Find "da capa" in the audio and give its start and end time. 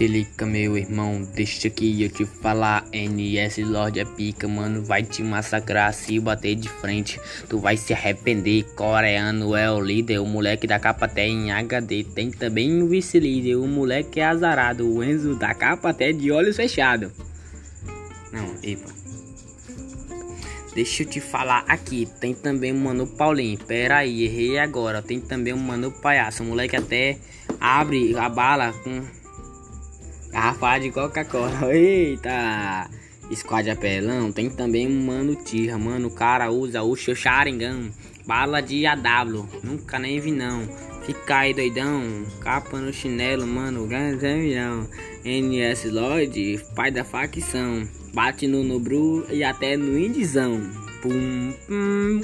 10.66-11.04, 15.34-15.90